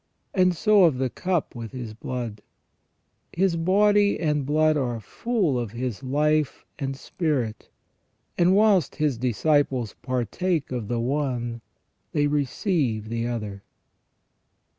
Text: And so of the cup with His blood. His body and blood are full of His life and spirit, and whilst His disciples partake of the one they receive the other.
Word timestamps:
And 0.33 0.55
so 0.55 0.85
of 0.85 0.97
the 0.97 1.11
cup 1.11 1.53
with 1.53 1.73
His 1.73 1.93
blood. 1.93 2.41
His 3.33 3.55
body 3.55 4.19
and 4.19 4.47
blood 4.47 4.75
are 4.75 4.99
full 4.99 5.59
of 5.59 5.73
His 5.73 6.01
life 6.01 6.65
and 6.79 6.97
spirit, 6.97 7.69
and 8.35 8.55
whilst 8.55 8.95
His 8.95 9.19
disciples 9.19 9.93
partake 10.01 10.71
of 10.71 10.87
the 10.87 10.99
one 10.99 11.61
they 12.13 12.25
receive 12.25 13.09
the 13.09 13.27
other. 13.27 13.61